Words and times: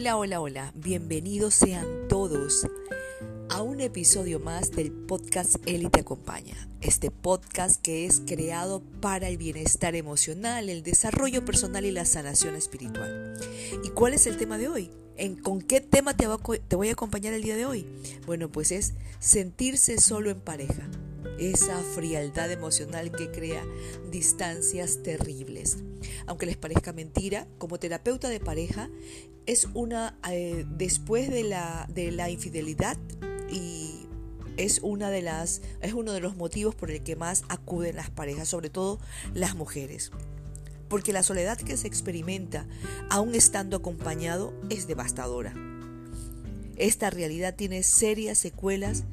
Hola, 0.00 0.16
hola, 0.16 0.40
hola. 0.40 0.72
Bienvenidos 0.76 1.54
sean 1.54 1.84
todos 2.08 2.68
a 3.50 3.62
un 3.62 3.80
episodio 3.80 4.38
más 4.38 4.70
del 4.70 4.92
podcast 4.92 5.56
Élite 5.66 6.02
Acompaña. 6.02 6.54
Este 6.80 7.10
podcast 7.10 7.82
que 7.82 8.06
es 8.06 8.22
creado 8.24 8.80
para 9.00 9.26
el 9.26 9.38
bienestar 9.38 9.96
emocional, 9.96 10.68
el 10.68 10.84
desarrollo 10.84 11.44
personal 11.44 11.84
y 11.84 11.90
la 11.90 12.04
sanación 12.04 12.54
espiritual. 12.54 13.40
¿Y 13.82 13.88
cuál 13.88 14.14
es 14.14 14.28
el 14.28 14.36
tema 14.36 14.56
de 14.56 14.68
hoy? 14.68 14.92
¿En, 15.16 15.34
¿Con 15.34 15.60
qué 15.60 15.80
tema 15.80 16.16
te, 16.16 16.28
te 16.68 16.76
voy 16.76 16.90
a 16.90 16.92
acompañar 16.92 17.34
el 17.34 17.42
día 17.42 17.56
de 17.56 17.66
hoy? 17.66 17.84
Bueno, 18.24 18.52
pues 18.52 18.70
es 18.70 18.94
sentirse 19.18 19.98
solo 19.98 20.30
en 20.30 20.38
pareja 20.38 20.88
esa 21.38 21.78
frialdad 21.94 22.50
emocional 22.50 23.12
que 23.12 23.30
crea 23.30 23.64
distancias 24.10 25.02
terribles. 25.02 25.78
Aunque 26.26 26.46
les 26.46 26.56
parezca 26.56 26.92
mentira, 26.92 27.46
como 27.58 27.78
terapeuta 27.78 28.28
de 28.28 28.40
pareja, 28.40 28.90
es 29.46 29.66
una, 29.74 30.18
eh, 30.30 30.66
después 30.68 31.30
de 31.30 31.44
la, 31.44 31.86
de 31.88 32.12
la 32.12 32.30
infidelidad 32.30 32.96
y 33.50 34.06
es 34.58 34.80
una 34.82 35.08
de 35.08 35.22
las 35.22 35.62
es 35.80 35.92
uno 35.92 36.12
de 36.12 36.20
los 36.20 36.36
motivos 36.36 36.74
por 36.74 36.90
el 36.90 37.02
que 37.02 37.16
más 37.16 37.44
acuden 37.48 37.96
las 37.96 38.10
parejas, 38.10 38.48
sobre 38.48 38.70
todo 38.70 38.98
las 39.32 39.54
mujeres. 39.54 40.10
Porque 40.88 41.12
la 41.12 41.22
soledad 41.22 41.58
que 41.58 41.76
se 41.76 41.86
experimenta 41.86 42.66
aún 43.08 43.34
estando 43.34 43.76
acompañado 43.76 44.52
es 44.68 44.86
devastadora. 44.86 45.54
Esta 46.76 47.10
realidad 47.10 47.54
tiene 47.54 47.82
serias 47.82 48.38
secuelas 48.38 49.04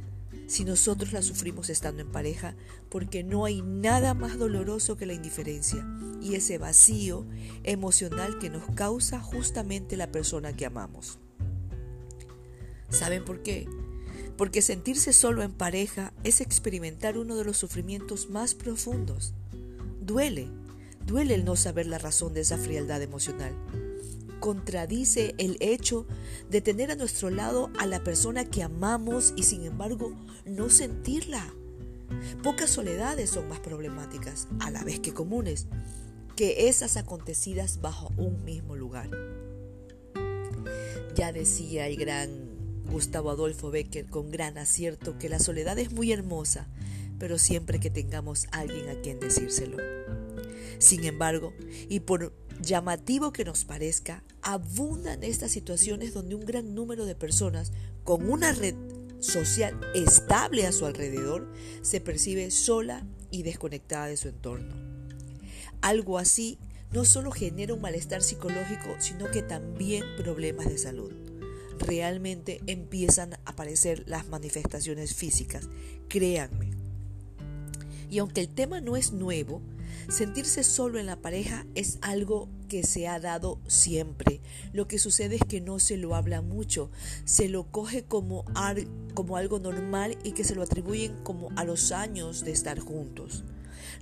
si 0.47 0.65
nosotros 0.65 1.13
la 1.13 1.21
sufrimos 1.21 1.69
estando 1.69 2.01
en 2.01 2.11
pareja, 2.11 2.55
porque 2.89 3.23
no 3.23 3.45
hay 3.45 3.61
nada 3.61 4.13
más 4.13 4.37
doloroso 4.37 4.97
que 4.97 5.05
la 5.05 5.13
indiferencia 5.13 5.85
y 6.21 6.35
ese 6.35 6.57
vacío 6.57 7.25
emocional 7.63 8.39
que 8.39 8.49
nos 8.49 8.63
causa 8.75 9.19
justamente 9.19 9.97
la 9.97 10.11
persona 10.11 10.53
que 10.53 10.65
amamos. 10.65 11.19
¿Saben 12.89 13.25
por 13.25 13.41
qué? 13.43 13.67
Porque 14.37 14.61
sentirse 14.61 15.13
solo 15.13 15.43
en 15.43 15.53
pareja 15.53 16.13
es 16.23 16.41
experimentar 16.41 17.17
uno 17.17 17.35
de 17.35 17.45
los 17.45 17.57
sufrimientos 17.57 18.29
más 18.29 18.53
profundos. 18.53 19.33
Duele, 20.01 20.49
duele 21.05 21.35
el 21.35 21.45
no 21.45 21.55
saber 21.55 21.87
la 21.87 21.97
razón 21.97 22.33
de 22.33 22.41
esa 22.41 22.57
frialdad 22.57 23.01
emocional 23.01 23.53
contradice 24.39 25.35
el 25.37 25.57
hecho 25.59 26.05
de 26.49 26.61
tener 26.61 26.91
a 26.91 26.95
nuestro 26.95 27.29
lado 27.29 27.71
a 27.79 27.85
la 27.85 28.03
persona 28.03 28.45
que 28.45 28.63
amamos 28.63 29.33
y 29.35 29.43
sin 29.43 29.65
embargo 29.65 30.13
no 30.45 30.69
sentirla. 30.69 31.53
Pocas 32.43 32.69
soledades 32.69 33.29
son 33.29 33.47
más 33.47 33.59
problemáticas, 33.59 34.47
a 34.59 34.71
la 34.71 34.83
vez 34.83 34.99
que 34.99 35.13
comunes, 35.13 35.67
que 36.35 36.67
esas 36.67 36.97
acontecidas 36.97 37.81
bajo 37.81 38.11
un 38.17 38.43
mismo 38.43 38.75
lugar. 38.75 39.09
Ya 41.15 41.31
decía 41.31 41.87
el 41.87 41.97
gran 41.97 42.29
Gustavo 42.91 43.31
Adolfo 43.31 43.71
Becker 43.71 44.05
con 44.07 44.31
gran 44.31 44.57
acierto 44.57 45.17
que 45.17 45.29
la 45.29 45.39
soledad 45.39 45.79
es 45.79 45.91
muy 45.91 46.11
hermosa, 46.11 46.67
pero 47.17 47.37
siempre 47.37 47.79
que 47.79 47.89
tengamos 47.89 48.47
alguien 48.51 48.89
a 48.89 49.01
quien 49.01 49.19
decírselo. 49.19 49.77
Sin 50.77 51.05
embargo, 51.05 51.53
y 51.89 52.01
por 52.01 52.33
llamativo 52.61 53.31
que 53.31 53.45
nos 53.45 53.65
parezca, 53.65 54.23
abundan 54.41 55.23
estas 55.23 55.51
situaciones 55.51 56.13
donde 56.13 56.35
un 56.35 56.45
gran 56.45 56.73
número 56.75 57.05
de 57.05 57.15
personas 57.15 57.71
con 58.03 58.29
una 58.29 58.51
red 58.51 58.75
social 59.19 59.79
estable 59.93 60.65
a 60.65 60.71
su 60.71 60.85
alrededor 60.85 61.51
se 61.81 62.01
percibe 62.01 62.51
sola 62.51 63.05
y 63.31 63.43
desconectada 63.43 64.07
de 64.07 64.17
su 64.17 64.27
entorno. 64.27 64.75
Algo 65.81 66.17
así 66.17 66.57
no 66.91 67.05
solo 67.05 67.31
genera 67.31 67.73
un 67.73 67.81
malestar 67.81 68.23
psicológico, 68.23 68.95
sino 68.99 69.29
que 69.29 69.41
también 69.41 70.03
problemas 70.17 70.67
de 70.67 70.77
salud. 70.77 71.11
Realmente 71.79 72.61
empiezan 72.67 73.33
a 73.33 73.39
aparecer 73.45 74.03
las 74.07 74.29
manifestaciones 74.29 75.13
físicas, 75.13 75.67
créanme. 76.07 76.71
Y 78.09 78.19
aunque 78.19 78.41
el 78.41 78.47
tema 78.47 78.79
no 78.79 78.95
es 78.95 79.11
nuevo, 79.11 79.61
Sentirse 80.07 80.63
solo 80.63 80.99
en 80.99 81.05
la 81.05 81.15
pareja 81.17 81.65
es 81.75 81.97
algo 82.01 82.49
que 82.67 82.83
se 82.83 83.07
ha 83.07 83.19
dado 83.19 83.59
siempre. 83.67 84.41
Lo 84.73 84.87
que 84.87 84.99
sucede 84.99 85.35
es 85.35 85.43
que 85.47 85.61
no 85.61 85.79
se 85.79 85.97
lo 85.97 86.15
habla 86.15 86.41
mucho, 86.41 86.91
se 87.25 87.49
lo 87.49 87.63
coge 87.71 88.03
como, 88.03 88.45
algo 88.55 89.59
normal 89.59 90.17
y 90.23 90.33
que 90.33 90.43
se 90.43 90.55
lo 90.55 90.63
atribuyen 90.63 91.15
como 91.23 91.49
a 91.55 91.63
los 91.63 91.91
años 91.91 92.45
de 92.45 92.51
estar 92.51 92.79
juntos. 92.79 93.43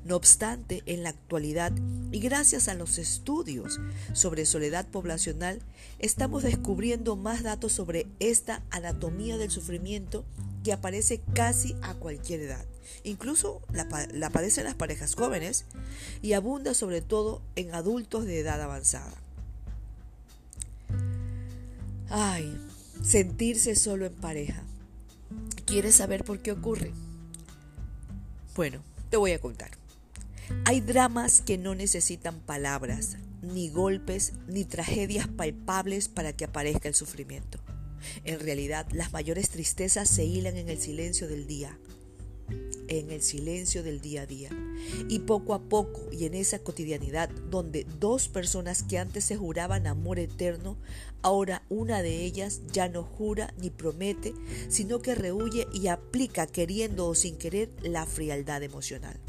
No 0.06 0.16
obstante, 0.16 0.84
en 0.86 1.04
la 1.04 1.10
actualidad, 1.10 1.72
y 2.12 2.20
gracias 2.20 2.68
a 2.68 2.74
los 2.74 2.98
estudios 2.98 3.80
sobre 4.14 4.46
soledad 4.46 4.88
poblacional, 4.88 5.62
estamos 6.00 6.44
descubriendo 6.44 7.16
más 7.16 7.44
datos 7.44 7.72
sobre 7.72 8.08
esta 8.20 8.62
anatomía 8.70 9.38
del 9.38 9.52
sufrimiento 9.52 10.26
que 10.64 10.74
aparece 10.74 11.22
casi 11.34 11.76
a 11.82 11.94
cualquier 11.94 12.42
edad. 12.42 12.66
Incluso 13.04 13.62
la, 13.72 13.88
la 14.14 14.30
padecen 14.30 14.66
las 14.66 14.76
parejas 14.76 15.16
jóvenes 15.16 15.66
y 16.22 16.34
abunda 16.34 16.74
sobre 16.74 17.02
todo 17.02 17.42
en 17.56 17.74
adultos 17.74 18.26
de 18.26 18.40
edad 18.40 18.62
avanzada. 18.62 19.14
Ay, 22.10 22.56
sentirse 23.04 23.76
solo 23.76 24.06
en 24.06 24.14
pareja. 24.14 24.64
¿Quieres 25.66 25.96
saber 25.96 26.24
por 26.24 26.40
qué 26.40 26.52
ocurre? 26.52 26.92
Bueno, 28.56 28.82
te 29.14 29.18
voy 29.18 29.34
a 29.34 29.40
contar. 29.40 29.70
Hay 30.66 30.82
dramas 30.82 31.42
que 31.42 31.60
no 31.60 31.76
necesitan 31.76 32.40
palabras, 32.40 33.18
ni 33.44 33.70
golpes, 33.70 34.34
ni 34.48 34.66
tragedias 34.66 35.28
palpables 35.28 36.08
para 36.08 36.34
que 36.34 36.46
aparezca 36.46 36.88
el 36.88 36.96
sufrimiento. 36.96 37.60
En 38.24 38.40
realidad, 38.40 38.88
las 38.92 39.14
mayores 39.14 39.52
tristezas 39.52 40.10
se 40.10 40.26
hilan 40.26 40.58
en 40.58 40.68
el 40.68 40.80
silencio 40.80 41.28
del 41.28 41.46
día, 41.46 41.78
en 42.88 43.12
el 43.12 43.22
silencio 43.22 43.84
del 43.84 44.02
día 44.02 44.24
a 44.24 44.26
día. 44.26 44.50
Y 45.08 45.20
poco 45.20 45.54
a 45.54 45.62
poco, 45.62 46.08
y 46.12 46.26
en 46.26 46.34
esa 46.34 46.60
cotidianidad, 46.60 47.30
donde 47.50 47.86
dos 48.00 48.28
personas 48.28 48.84
que 48.84 48.98
antes 48.98 49.24
se 49.24 49.38
juraban 49.38 49.88
amor 49.88 50.20
eterno, 50.20 50.78
ahora 51.22 51.64
una 51.70 52.02
de 52.02 52.24
ellas 52.24 52.62
ya 52.72 52.90
no 52.90 53.04
jura 53.04 53.54
ni 53.58 53.70
promete, 53.70 54.34
sino 54.70 55.00
que 55.00 55.16
rehuye 55.16 55.68
y 55.74 55.88
aplica, 55.88 56.48
queriendo 56.48 57.08
o 57.08 57.16
sin 57.16 57.38
querer, 57.38 57.70
la 57.82 58.06
frialdad 58.06 58.64
emocional. 58.64 59.20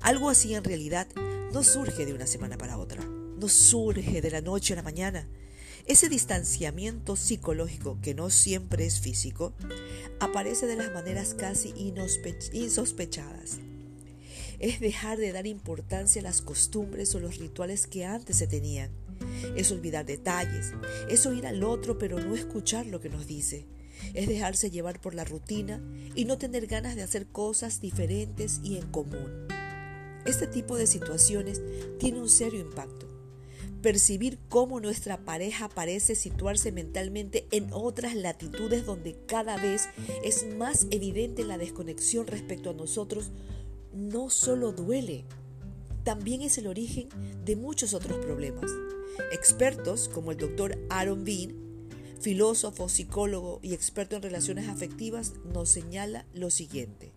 Algo 0.00 0.30
así 0.30 0.54
en 0.54 0.64
realidad 0.64 1.08
no 1.52 1.62
surge 1.62 2.04
de 2.06 2.12
una 2.12 2.26
semana 2.26 2.58
para 2.58 2.78
otra, 2.78 3.04
no 3.04 3.48
surge 3.48 4.20
de 4.20 4.30
la 4.30 4.40
noche 4.40 4.72
a 4.74 4.76
la 4.76 4.82
mañana, 4.82 5.28
ese 5.86 6.08
distanciamiento 6.08 7.14
psicológico, 7.14 7.98
que 8.02 8.12
no 8.12 8.28
siempre 8.28 8.86
es 8.86 9.00
físico, 9.00 9.54
aparece 10.18 10.66
de 10.66 10.74
las 10.74 10.92
maneras 10.92 11.34
casi 11.34 11.72
insospechadas. 11.76 13.58
Es 14.58 14.80
dejar 14.80 15.18
de 15.18 15.30
dar 15.30 15.46
importancia 15.46 16.20
a 16.20 16.24
las 16.24 16.42
costumbres 16.42 17.14
o 17.14 17.20
los 17.20 17.38
rituales 17.38 17.86
que 17.86 18.04
antes 18.04 18.36
se 18.36 18.48
tenían. 18.48 18.90
Es 19.54 19.70
olvidar 19.70 20.04
detalles, 20.04 20.72
es 21.08 21.24
oír 21.24 21.46
al 21.46 21.62
otro 21.62 21.98
pero 21.98 22.18
no 22.18 22.34
escuchar 22.34 22.86
lo 22.86 23.00
que 23.00 23.08
nos 23.08 23.28
dice. 23.28 23.66
Es 24.12 24.26
dejarse 24.26 24.70
llevar 24.70 25.00
por 25.00 25.14
la 25.14 25.24
rutina 25.24 25.80
y 26.16 26.24
no 26.24 26.36
tener 26.36 26.66
ganas 26.66 26.96
de 26.96 27.02
hacer 27.02 27.26
cosas 27.26 27.80
diferentes 27.80 28.60
y 28.64 28.76
en 28.76 28.86
común. 28.90 29.46
Este 30.24 30.48
tipo 30.48 30.76
de 30.76 30.88
situaciones 30.88 31.62
tiene 31.98 32.20
un 32.20 32.28
serio 32.28 32.58
impacto 32.58 33.15
percibir 33.86 34.40
cómo 34.48 34.80
nuestra 34.80 35.24
pareja 35.24 35.68
parece 35.68 36.16
situarse 36.16 36.72
mentalmente 36.72 37.46
en 37.52 37.68
otras 37.72 38.16
latitudes 38.16 38.84
donde 38.84 39.16
cada 39.26 39.58
vez 39.58 39.88
es 40.24 40.44
más 40.56 40.88
evidente 40.90 41.44
la 41.44 41.56
desconexión 41.56 42.26
respecto 42.26 42.70
a 42.70 42.72
nosotros, 42.72 43.30
no 43.94 44.28
solo 44.28 44.72
duele, 44.72 45.24
también 46.02 46.42
es 46.42 46.58
el 46.58 46.66
origen 46.66 47.08
de 47.44 47.54
muchos 47.54 47.94
otros 47.94 48.18
problemas. 48.18 48.72
Expertos 49.30 50.08
como 50.08 50.32
el 50.32 50.38
doctor 50.38 50.76
Aaron 50.90 51.22
Bean, 51.22 51.54
filósofo, 52.20 52.88
psicólogo 52.88 53.60
y 53.62 53.72
experto 53.72 54.16
en 54.16 54.22
relaciones 54.22 54.68
afectivas, 54.68 55.34
nos 55.54 55.68
señala 55.68 56.26
lo 56.34 56.50
siguiente. 56.50 57.12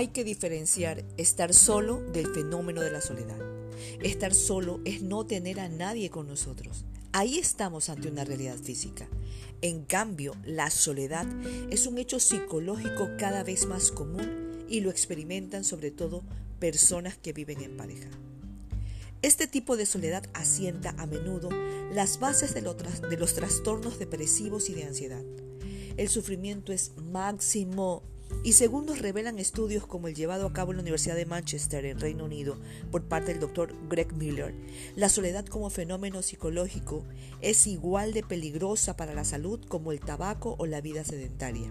Hay 0.00 0.08
que 0.08 0.24
diferenciar 0.24 1.04
estar 1.18 1.52
solo 1.52 2.00
del 2.00 2.26
fenómeno 2.32 2.80
de 2.80 2.90
la 2.90 3.02
soledad. 3.02 3.36
Estar 4.02 4.32
solo 4.32 4.80
es 4.86 5.02
no 5.02 5.26
tener 5.26 5.60
a 5.60 5.68
nadie 5.68 6.08
con 6.08 6.26
nosotros. 6.26 6.86
Ahí 7.12 7.36
estamos 7.36 7.90
ante 7.90 8.08
una 8.08 8.24
realidad 8.24 8.56
física. 8.56 9.06
En 9.60 9.84
cambio, 9.84 10.32
la 10.42 10.70
soledad 10.70 11.26
es 11.68 11.86
un 11.86 11.98
hecho 11.98 12.18
psicológico 12.18 13.10
cada 13.18 13.44
vez 13.44 13.66
más 13.66 13.92
común 13.92 14.64
y 14.70 14.80
lo 14.80 14.88
experimentan 14.88 15.64
sobre 15.64 15.90
todo 15.90 16.24
personas 16.58 17.18
que 17.18 17.34
viven 17.34 17.60
en 17.60 17.76
pareja. 17.76 18.08
Este 19.20 19.46
tipo 19.48 19.76
de 19.76 19.84
soledad 19.84 20.24
asienta 20.32 20.94
a 20.96 21.04
menudo 21.04 21.50
las 21.92 22.18
bases 22.18 22.54
de, 22.54 22.62
los 22.62 23.34
trastornos 23.34 23.98
depresivos 23.98 24.70
y 24.70 24.72
de 24.72 24.84
ansiedad. 24.84 25.22
el 25.98 26.08
sufrimiento 26.08 26.72
es 26.72 26.92
máximo. 26.96 28.02
Y 28.42 28.54
según 28.54 28.86
nos 28.86 29.00
revelan 29.00 29.38
estudios 29.38 29.86
como 29.86 30.08
el 30.08 30.14
llevado 30.14 30.46
a 30.46 30.52
cabo 30.52 30.70
en 30.70 30.78
la 30.78 30.82
Universidad 30.82 31.14
de 31.14 31.26
Manchester, 31.26 31.84
en 31.84 32.00
Reino 32.00 32.24
Unido, 32.24 32.58
por 32.90 33.04
parte 33.04 33.32
del 33.32 33.40
doctor 33.40 33.74
Greg 33.88 34.14
Miller, 34.14 34.54
la 34.96 35.08
soledad 35.08 35.44
como 35.46 35.68
fenómeno 35.70 36.22
psicológico 36.22 37.04
es 37.40 37.66
igual 37.66 38.12
de 38.12 38.22
peligrosa 38.22 38.96
para 38.96 39.14
la 39.14 39.24
salud 39.24 39.60
como 39.68 39.92
el 39.92 40.00
tabaco 40.00 40.56
o 40.58 40.66
la 40.66 40.80
vida 40.80 41.04
sedentaria. 41.04 41.70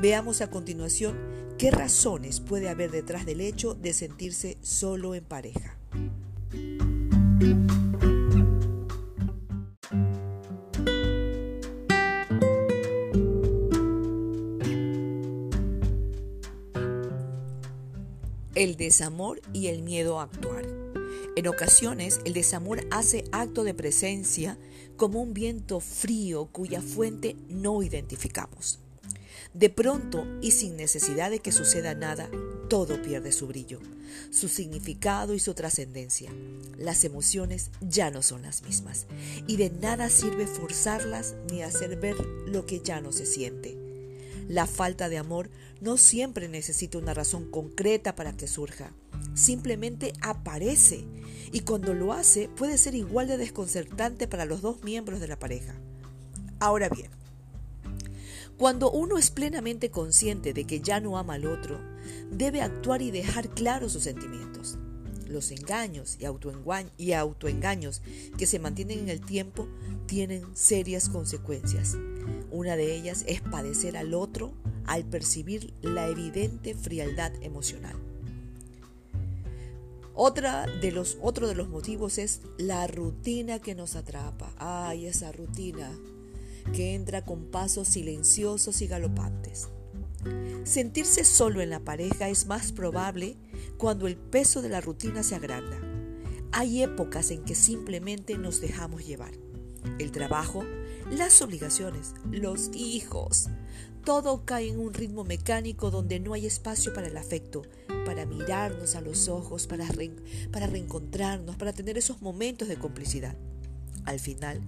Veamos 0.00 0.42
a 0.42 0.50
continuación 0.50 1.18
qué 1.58 1.70
razones 1.70 2.40
puede 2.40 2.68
haber 2.68 2.90
detrás 2.90 3.26
del 3.26 3.40
hecho 3.40 3.74
de 3.74 3.92
sentirse 3.92 4.58
solo 4.62 5.14
en 5.14 5.24
pareja. 5.24 5.76
El 18.58 18.76
desamor 18.76 19.40
y 19.52 19.68
el 19.68 19.82
miedo 19.82 20.18
a 20.18 20.24
actuar. 20.24 20.66
En 21.36 21.46
ocasiones, 21.46 22.18
el 22.24 22.32
desamor 22.32 22.84
hace 22.90 23.22
acto 23.30 23.62
de 23.62 23.72
presencia 23.72 24.58
como 24.96 25.22
un 25.22 25.32
viento 25.32 25.78
frío 25.78 26.46
cuya 26.46 26.82
fuente 26.82 27.36
no 27.48 27.84
identificamos. 27.84 28.80
De 29.54 29.70
pronto 29.70 30.26
y 30.42 30.50
sin 30.50 30.76
necesidad 30.76 31.30
de 31.30 31.38
que 31.38 31.52
suceda 31.52 31.94
nada, 31.94 32.28
todo 32.68 33.00
pierde 33.00 33.30
su 33.30 33.46
brillo, 33.46 33.78
su 34.30 34.48
significado 34.48 35.34
y 35.34 35.38
su 35.38 35.54
trascendencia. 35.54 36.32
Las 36.76 37.04
emociones 37.04 37.70
ya 37.80 38.10
no 38.10 38.22
son 38.22 38.42
las 38.42 38.64
mismas 38.64 39.06
y 39.46 39.56
de 39.56 39.70
nada 39.70 40.10
sirve 40.10 40.48
forzarlas 40.48 41.36
ni 41.48 41.62
hacer 41.62 41.94
ver 42.00 42.16
lo 42.48 42.66
que 42.66 42.80
ya 42.80 43.00
no 43.00 43.12
se 43.12 43.24
siente. 43.24 43.87
La 44.48 44.66
falta 44.66 45.10
de 45.10 45.18
amor 45.18 45.50
no 45.82 45.98
siempre 45.98 46.48
necesita 46.48 46.96
una 46.96 47.12
razón 47.12 47.50
concreta 47.50 48.16
para 48.16 48.34
que 48.34 48.48
surja. 48.48 48.92
Simplemente 49.34 50.14
aparece 50.22 51.04
y 51.52 51.60
cuando 51.60 51.92
lo 51.92 52.14
hace 52.14 52.48
puede 52.48 52.78
ser 52.78 52.94
igual 52.94 53.28
de 53.28 53.36
desconcertante 53.36 54.26
para 54.26 54.46
los 54.46 54.62
dos 54.62 54.82
miembros 54.82 55.20
de 55.20 55.28
la 55.28 55.38
pareja. 55.38 55.74
Ahora 56.60 56.88
bien, 56.88 57.10
cuando 58.56 58.90
uno 58.90 59.18
es 59.18 59.30
plenamente 59.30 59.90
consciente 59.90 60.52
de 60.52 60.64
que 60.64 60.80
ya 60.80 60.98
no 60.98 61.18
ama 61.18 61.34
al 61.34 61.46
otro, 61.46 61.78
debe 62.32 62.62
actuar 62.62 63.02
y 63.02 63.10
dejar 63.10 63.50
claros 63.50 63.92
sus 63.92 64.04
sentimientos. 64.04 64.78
Los 65.28 65.50
engaños 65.52 66.16
y, 66.18 66.24
y 66.96 67.12
autoengaños 67.12 68.02
que 68.38 68.46
se 68.46 68.58
mantienen 68.58 69.00
en 69.00 69.08
el 69.10 69.20
tiempo 69.20 69.68
tienen 70.06 70.56
serias 70.56 71.08
consecuencias. 71.10 71.96
Una 72.50 72.76
de 72.76 72.94
ellas 72.94 73.24
es 73.26 73.40
padecer 73.40 73.96
al 73.96 74.14
otro 74.14 74.52
al 74.86 75.04
percibir 75.04 75.74
la 75.82 76.08
evidente 76.08 76.74
frialdad 76.74 77.32
emocional. 77.42 77.94
Otra 80.14 80.66
de 80.66 80.90
los, 80.90 81.18
otro 81.20 81.46
de 81.46 81.54
los 81.54 81.68
motivos 81.68 82.18
es 82.18 82.40
la 82.56 82.86
rutina 82.86 83.60
que 83.60 83.74
nos 83.74 83.94
atrapa. 83.94 84.52
Ay, 84.56 85.06
esa 85.06 85.30
rutina 85.30 85.96
que 86.72 86.94
entra 86.94 87.24
con 87.24 87.44
pasos 87.50 87.86
silenciosos 87.86 88.80
y 88.82 88.86
galopantes. 88.88 89.68
Sentirse 90.64 91.24
solo 91.24 91.60
en 91.60 91.70
la 91.70 91.80
pareja 91.80 92.28
es 92.28 92.46
más 92.46 92.72
probable 92.72 93.36
cuando 93.76 94.06
el 94.06 94.16
peso 94.16 94.60
de 94.60 94.68
la 94.70 94.80
rutina 94.80 95.22
se 95.22 95.34
agranda. 95.34 95.78
Hay 96.50 96.82
épocas 96.82 97.30
en 97.30 97.44
que 97.44 97.54
simplemente 97.54 98.36
nos 98.38 98.60
dejamos 98.60 99.06
llevar. 99.06 99.32
El 99.98 100.10
trabajo 100.10 100.64
las 101.10 101.40
obligaciones, 101.42 102.14
los 102.30 102.70
hijos. 102.74 103.48
Todo 104.04 104.44
cae 104.44 104.68
en 104.68 104.78
un 104.78 104.94
ritmo 104.94 105.24
mecánico 105.24 105.90
donde 105.90 106.20
no 106.20 106.34
hay 106.34 106.46
espacio 106.46 106.92
para 106.92 107.08
el 107.08 107.16
afecto, 107.16 107.62
para 108.04 108.26
mirarnos 108.26 108.94
a 108.94 109.00
los 109.00 109.28
ojos, 109.28 109.66
para, 109.66 109.86
reencontrarnos, 109.86 111.56
para 111.56 111.72
tener 111.72 111.98
esos 111.98 112.22
momentos 112.22 112.68
de 112.68 112.78
complicidad. 112.78 113.36
Al 114.04 114.20
final, 114.20 114.60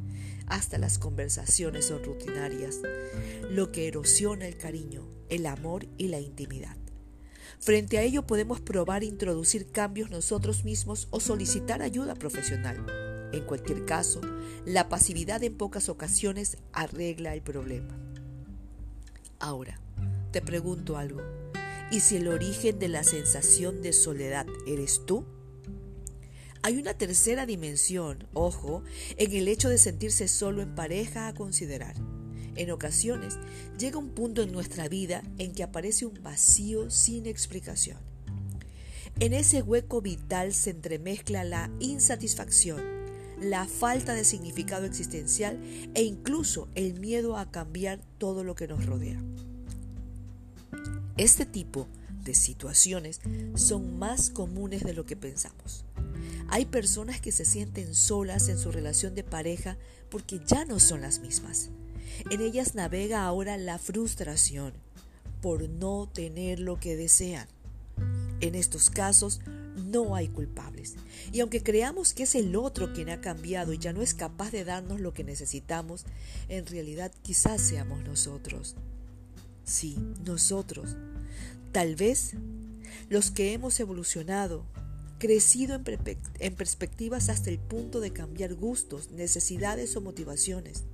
hasta 0.46 0.78
las 0.78 0.98
conversaciones 0.98 1.86
son 1.86 2.04
rutinarias, 2.04 2.80
lo 3.50 3.72
que 3.72 3.88
erosiona 3.88 4.46
el 4.46 4.56
cariño, 4.56 5.06
el 5.28 5.46
amor 5.46 5.86
y 5.96 6.08
la 6.08 6.20
intimidad. 6.20 6.76
Frente 7.58 7.98
a 7.98 8.02
ello 8.02 8.26
podemos 8.26 8.60
probar 8.60 9.04
introducir 9.04 9.70
cambios 9.70 10.10
nosotros 10.10 10.64
mismos 10.64 11.08
o 11.10 11.20
solicitar 11.20 11.82
ayuda 11.82 12.14
profesional. 12.14 13.09
En 13.32 13.44
cualquier 13.44 13.84
caso, 13.84 14.20
la 14.64 14.88
pasividad 14.88 15.42
en 15.42 15.56
pocas 15.56 15.88
ocasiones 15.88 16.58
arregla 16.72 17.34
el 17.34 17.42
problema. 17.42 17.96
Ahora, 19.38 19.80
te 20.32 20.42
pregunto 20.42 20.96
algo. 20.96 21.22
¿Y 21.90 22.00
si 22.00 22.16
el 22.16 22.28
origen 22.28 22.78
de 22.78 22.88
la 22.88 23.02
sensación 23.04 23.82
de 23.82 23.92
soledad 23.92 24.46
eres 24.66 25.04
tú? 25.06 25.24
Hay 26.62 26.76
una 26.76 26.94
tercera 26.94 27.46
dimensión, 27.46 28.26
ojo, 28.34 28.84
en 29.16 29.32
el 29.32 29.48
hecho 29.48 29.68
de 29.68 29.78
sentirse 29.78 30.28
solo 30.28 30.60
en 30.60 30.74
pareja 30.74 31.26
a 31.26 31.34
considerar. 31.34 31.94
En 32.54 32.70
ocasiones 32.70 33.38
llega 33.78 33.98
un 33.98 34.10
punto 34.10 34.42
en 34.42 34.52
nuestra 34.52 34.88
vida 34.88 35.22
en 35.38 35.52
que 35.54 35.62
aparece 35.62 36.04
un 36.04 36.22
vacío 36.22 36.90
sin 36.90 37.26
explicación. 37.26 37.98
En 39.18 39.32
ese 39.32 39.62
hueco 39.62 40.00
vital 40.02 40.52
se 40.52 40.70
entremezcla 40.70 41.44
la 41.44 41.70
insatisfacción, 41.80 42.99
la 43.40 43.66
falta 43.66 44.14
de 44.14 44.24
significado 44.24 44.84
existencial 44.84 45.58
e 45.94 46.02
incluso 46.02 46.68
el 46.74 47.00
miedo 47.00 47.36
a 47.36 47.50
cambiar 47.50 48.00
todo 48.18 48.44
lo 48.44 48.54
que 48.54 48.68
nos 48.68 48.86
rodea. 48.86 49.20
Este 51.16 51.46
tipo 51.46 51.88
de 52.24 52.34
situaciones 52.34 53.20
son 53.54 53.98
más 53.98 54.30
comunes 54.30 54.84
de 54.84 54.94
lo 54.94 55.06
que 55.06 55.16
pensamos. 55.16 55.84
Hay 56.48 56.66
personas 56.66 57.20
que 57.20 57.32
se 57.32 57.44
sienten 57.44 57.94
solas 57.94 58.48
en 58.48 58.58
su 58.58 58.72
relación 58.72 59.14
de 59.14 59.24
pareja 59.24 59.76
porque 60.10 60.40
ya 60.46 60.64
no 60.64 60.80
son 60.80 61.00
las 61.00 61.20
mismas. 61.20 61.70
En 62.30 62.40
ellas 62.40 62.74
navega 62.74 63.24
ahora 63.24 63.56
la 63.56 63.78
frustración 63.78 64.72
por 65.40 65.68
no 65.68 66.08
tener 66.12 66.60
lo 66.60 66.78
que 66.78 66.96
desean. 66.96 67.46
En 68.40 68.54
estos 68.54 68.90
casos 68.90 69.40
no 69.76 70.14
hay 70.14 70.28
culpables. 70.28 70.96
Y 71.32 71.40
aunque 71.40 71.62
creamos 71.62 72.14
que 72.14 72.24
es 72.24 72.34
el 72.34 72.56
otro 72.56 72.92
quien 72.92 73.10
ha 73.10 73.20
cambiado 73.20 73.72
y 73.72 73.78
ya 73.78 73.92
no 73.92 74.02
es 74.02 74.14
capaz 74.14 74.50
de 74.50 74.64
darnos 74.64 75.00
lo 75.00 75.12
que 75.12 75.24
necesitamos, 75.24 76.04
en 76.48 76.66
realidad 76.66 77.12
quizás 77.22 77.60
seamos 77.60 78.02
nosotros. 78.04 78.76
Sí, 79.64 79.98
nosotros. 80.24 80.96
Tal 81.72 81.94
vez 81.94 82.32
los 83.08 83.30
que 83.30 83.52
hemos 83.52 83.78
evolucionado, 83.80 84.66
crecido 85.18 85.74
en, 85.74 85.84
en 86.38 86.54
perspectivas 86.54 87.28
hasta 87.28 87.50
el 87.50 87.58
punto 87.58 88.00
de 88.00 88.12
cambiar 88.12 88.54
gustos, 88.54 89.10
necesidades 89.10 89.96
o 89.96 90.00
motivaciones 90.00 90.84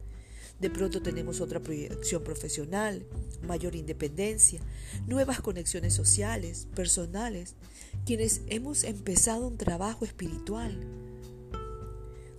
de 0.61 0.71
pronto 0.71 1.03
tenemos 1.03 1.41
otra 1.41 1.61
proyección 1.61 2.23
profesional, 2.25 3.05
mayor 3.43 3.75
independencia, 3.75 4.61
nuevas 5.07 5.41
conexiones 5.41 5.93
sociales, 5.93 6.67
personales, 6.75 7.55
quienes 8.07 8.43
hemos 8.47 8.85
empezado 8.85 9.47
un 9.47 9.59
trabajo 9.59 10.05
espiritual. 10.05 10.79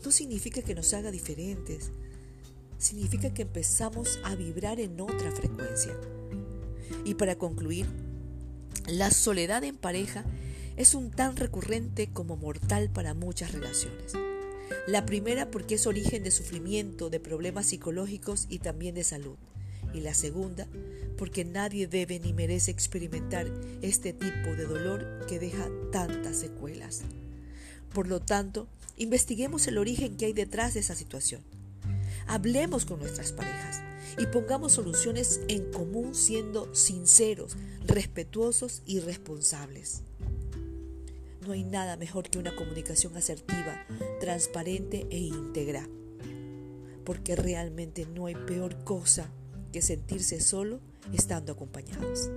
No 0.03 0.11
significa 0.11 0.61
que 0.61 0.73
nos 0.73 0.93
haga 0.93 1.11
diferentes, 1.11 1.91
significa 2.79 3.33
que 3.33 3.43
empezamos 3.43 4.19
a 4.23 4.35
vibrar 4.35 4.79
en 4.79 4.99
otra 4.99 5.31
frecuencia. 5.31 5.95
Y 7.05 7.15
para 7.15 7.37
concluir, 7.37 7.85
la 8.87 9.11
soledad 9.11 9.63
en 9.63 9.77
pareja 9.77 10.25
es 10.75 10.95
un 10.95 11.11
tan 11.11 11.35
recurrente 11.35 12.07
como 12.11 12.37
mortal 12.37 12.89
para 12.89 13.13
muchas 13.13 13.51
relaciones. 13.51 14.13
La 14.87 15.05
primera 15.05 15.51
porque 15.51 15.75
es 15.75 15.87
origen 15.87 16.23
de 16.23 16.31
sufrimiento, 16.31 17.09
de 17.09 17.19
problemas 17.19 17.67
psicológicos 17.67 18.47
y 18.49 18.59
también 18.59 18.95
de 18.95 19.03
salud. 19.03 19.35
Y 19.93 20.01
la 20.01 20.13
segunda 20.13 20.67
porque 21.17 21.43
nadie 21.43 21.87
debe 21.87 22.19
ni 22.19 22.31
merece 22.31 22.71
experimentar 22.71 23.51
este 23.81 24.13
tipo 24.13 24.55
de 24.55 24.65
dolor 24.65 25.25
que 25.27 25.39
deja 25.39 25.67
tantas 25.91 26.37
secuelas. 26.37 27.01
Por 27.93 28.07
lo 28.07 28.19
tanto, 28.19 28.67
investiguemos 28.97 29.67
el 29.67 29.77
origen 29.77 30.15
que 30.15 30.25
hay 30.25 30.33
detrás 30.33 30.75
de 30.75 30.81
esa 30.81 30.95
situación. 30.95 31.41
Hablemos 32.27 32.85
con 32.85 32.99
nuestras 32.99 33.31
parejas 33.31 33.81
y 34.17 34.25
pongamos 34.27 34.73
soluciones 34.73 35.41
en 35.47 35.71
común 35.71 36.13
siendo 36.13 36.73
sinceros, 36.75 37.55
respetuosos 37.85 38.81
y 38.85 38.99
responsables. 38.99 40.03
No 41.47 41.53
hay 41.53 41.63
nada 41.63 41.95
mejor 41.95 42.29
que 42.29 42.39
una 42.39 42.53
comunicación 42.53 43.15
asertiva, 43.15 43.85
transparente 44.19 45.07
e 45.09 45.17
íntegra. 45.17 45.87
Porque 47.05 47.37
realmente 47.37 48.05
no 48.05 48.25
hay 48.25 48.35
peor 48.35 48.83
cosa 48.83 49.31
que 49.71 49.81
sentirse 49.81 50.41
solo 50.41 50.81
estando 51.13 51.53
acompañados. 51.53 52.29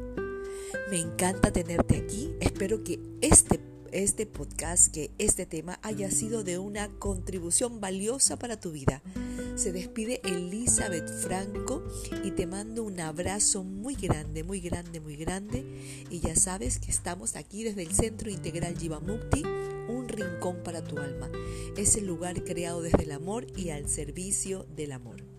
Me 0.93 1.01
encanta 1.01 1.53
tenerte 1.53 1.97
aquí. 1.97 2.33
Espero 2.39 2.85
que 2.85 3.01
este, 3.21 3.59
este 3.91 4.27
podcast, 4.27 4.95
que 4.95 5.11
este 5.19 5.45
tema 5.45 5.81
haya 5.83 6.09
sido 6.13 6.45
de 6.45 6.59
una 6.59 6.89
contribución 7.01 7.81
valiosa 7.81 8.39
para 8.39 8.61
tu 8.61 8.71
vida. 8.71 9.03
Se 9.61 9.73
despide 9.73 10.23
Elizabeth 10.25 11.11
Franco 11.21 11.85
y 12.25 12.31
te 12.31 12.47
mando 12.47 12.83
un 12.83 12.99
abrazo 12.99 13.63
muy 13.63 13.95
grande, 13.95 14.43
muy 14.43 14.59
grande, 14.59 15.01
muy 15.01 15.17
grande. 15.17 15.67
Y 16.09 16.21
ya 16.21 16.35
sabes 16.35 16.79
que 16.79 16.91
estamos 16.91 17.37
aquí 17.37 17.63
desde 17.63 17.83
el 17.83 17.93
Centro 17.93 18.31
Integral 18.31 18.79
Jivamukti, 18.79 19.43
un 19.43 20.09
rincón 20.09 20.63
para 20.65 20.83
tu 20.83 20.99
alma. 20.99 21.31
Es 21.77 21.95
el 21.97 22.07
lugar 22.07 22.43
creado 22.43 22.81
desde 22.81 23.03
el 23.03 23.13
amor 23.13 23.49
y 23.55 23.69
al 23.69 23.87
servicio 23.87 24.65
del 24.75 24.93
amor. 24.93 25.30